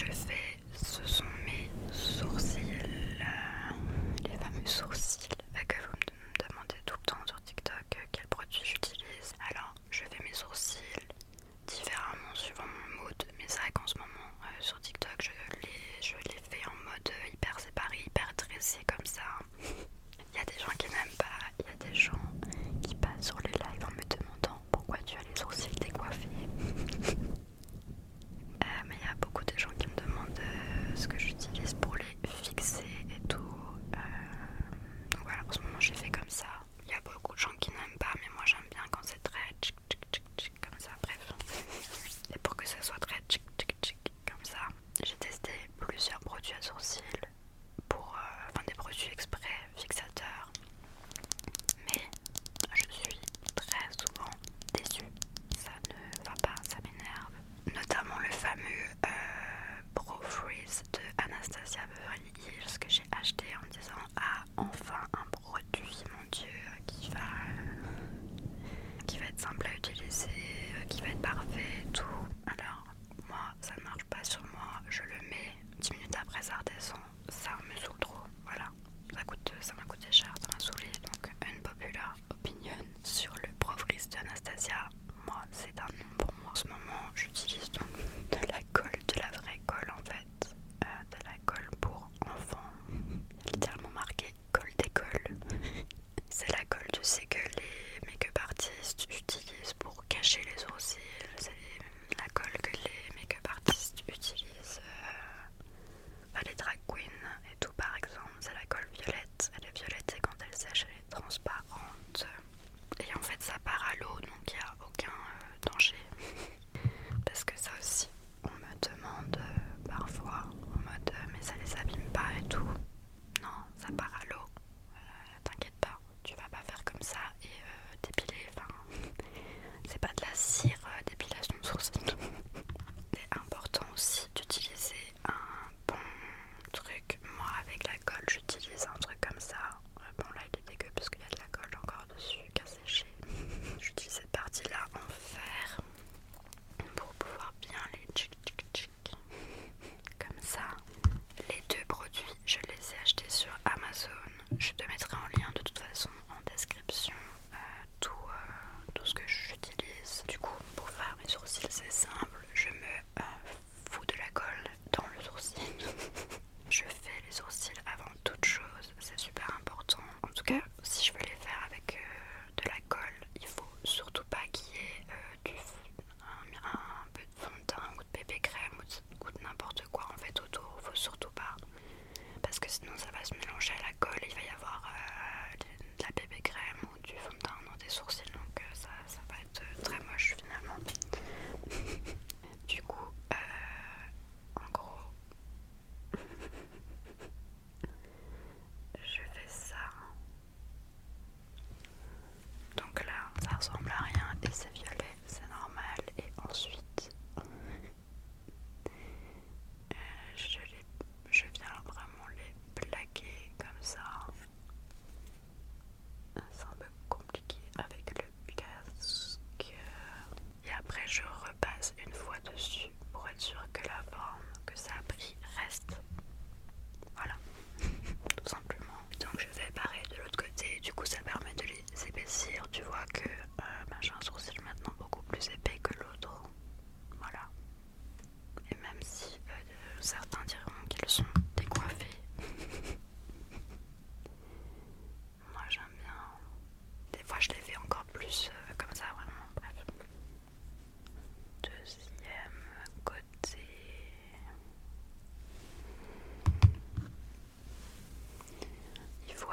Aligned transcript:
sure 0.00 0.14
thing. 0.14 0.29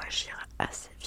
Il 0.08 0.10
faut 0.10 0.28
agir 0.30 0.46
assez 0.58 0.97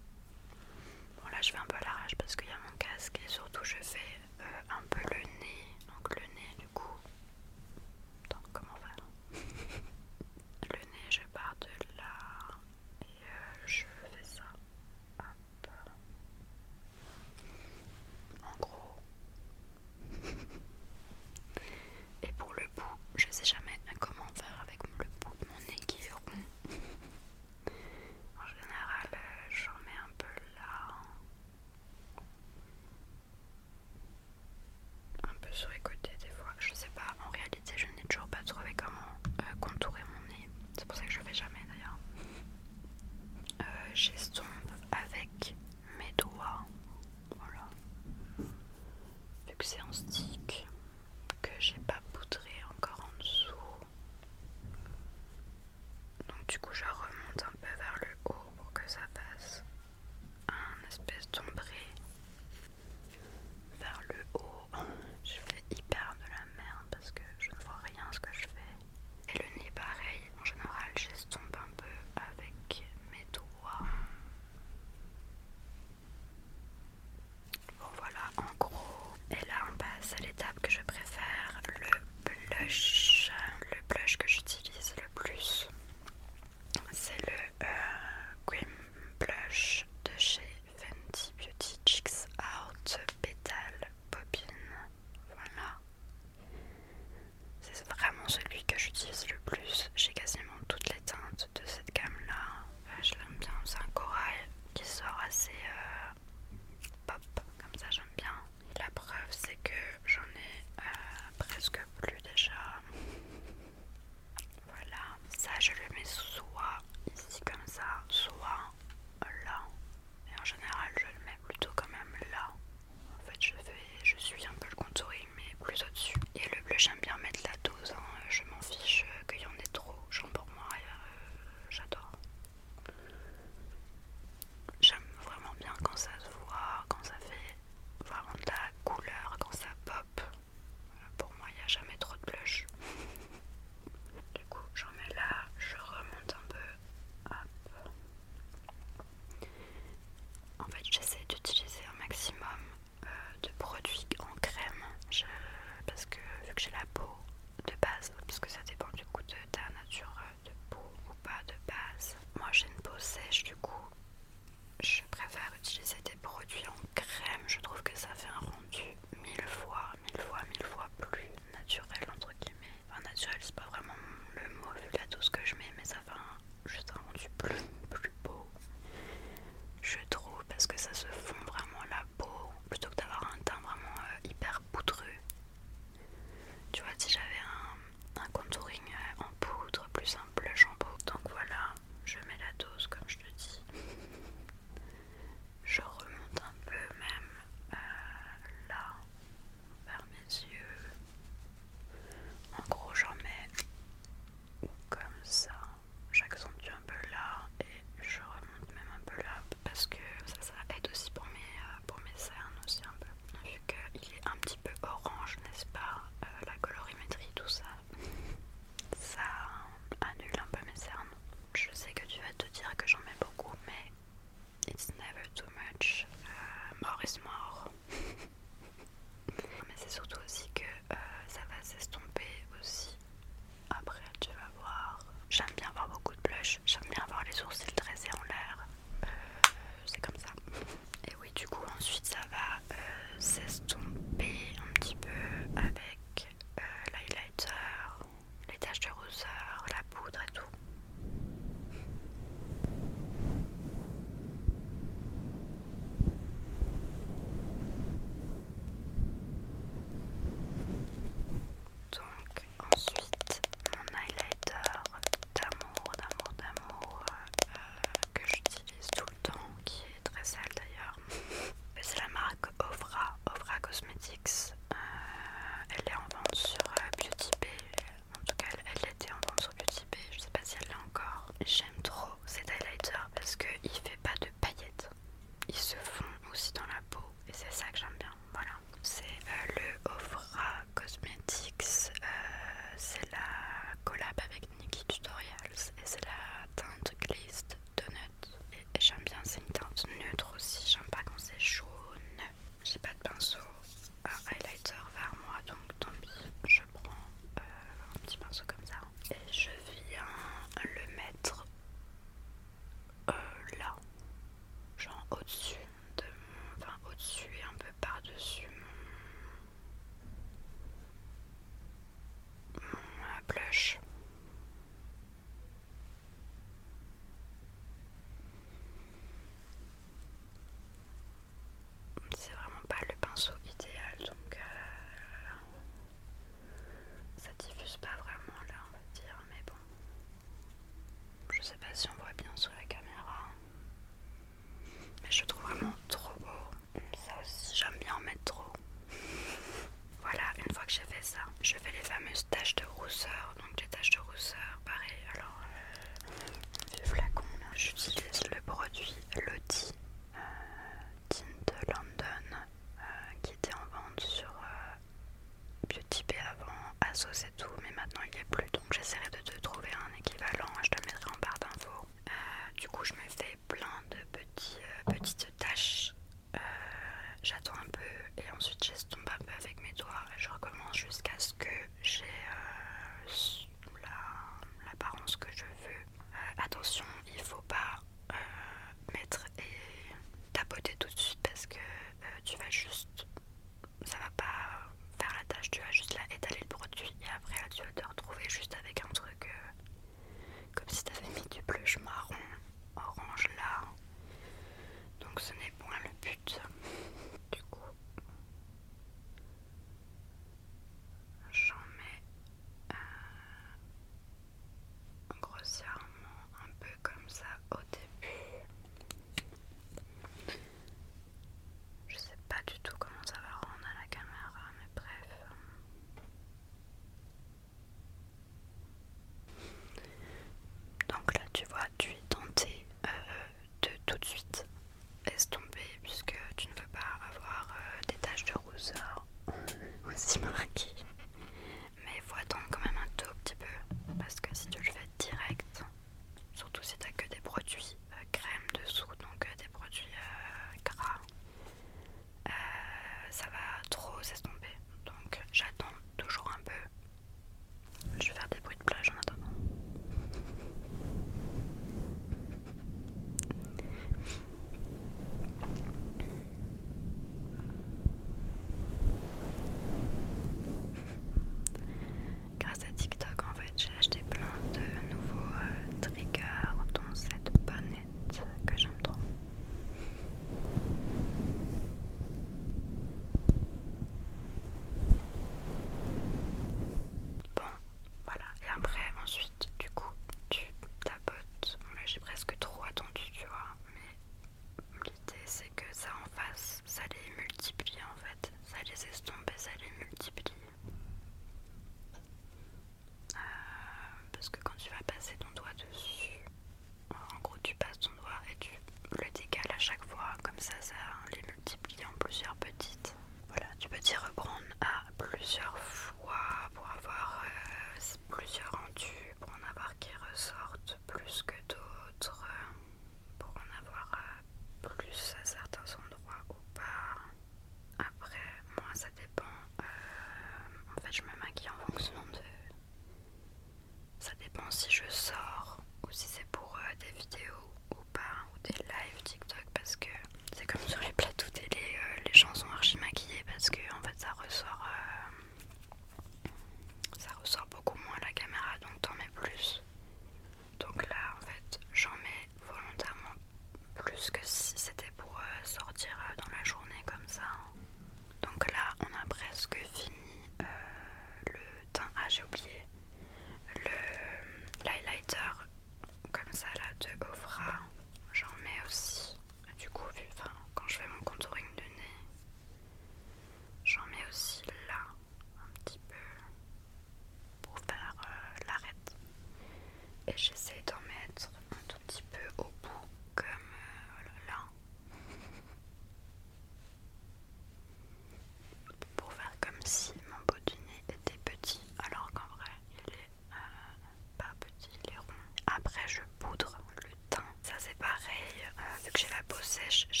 Hush. 599.71 599.87
Shh. 599.89 600.00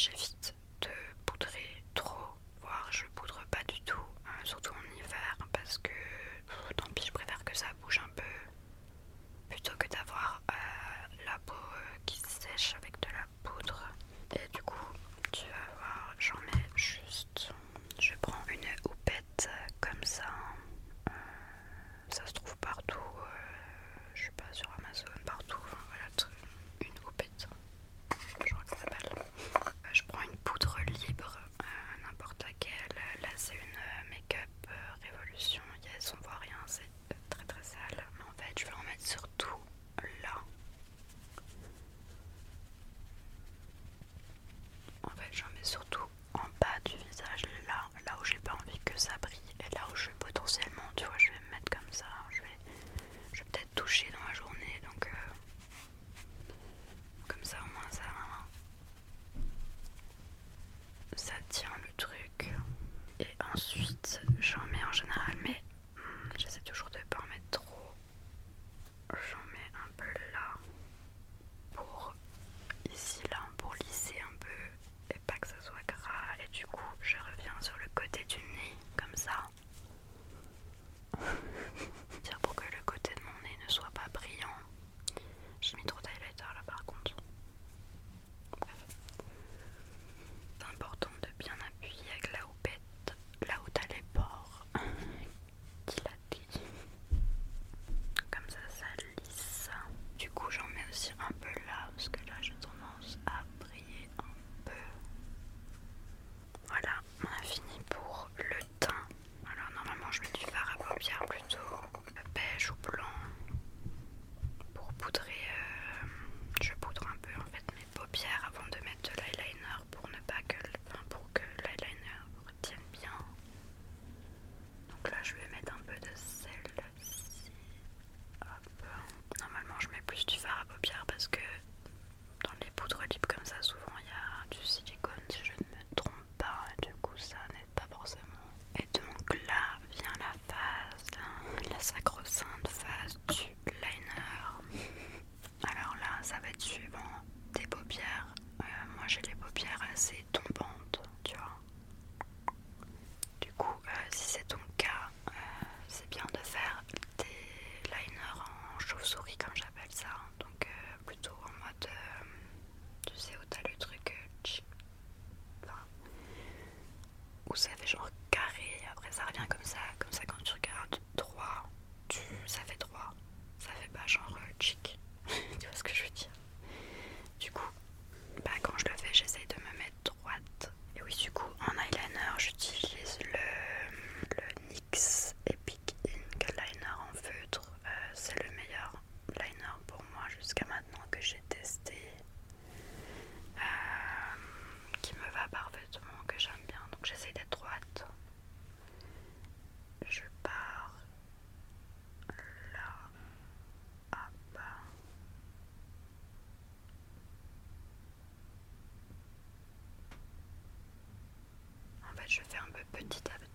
Petit 212.91 213.23
à 213.29 213.39
petit. 213.39 213.50